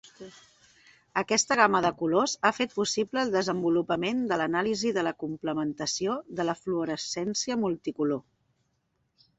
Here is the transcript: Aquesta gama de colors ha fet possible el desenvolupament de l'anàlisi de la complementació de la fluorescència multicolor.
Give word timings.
Aquesta 1.21 1.57
gama 1.59 1.81
de 1.85 1.91
colors 1.99 2.33
ha 2.47 2.51
fet 2.61 2.73
possible 2.79 3.23
el 3.25 3.35
desenvolupament 3.37 4.25
de 4.33 4.41
l'anàlisi 4.43 4.95
de 4.97 5.05
la 5.09 5.15
complementació 5.27 6.19
de 6.41 6.49
la 6.51 6.59
fluorescència 6.65 7.61
multicolor. 7.67 8.27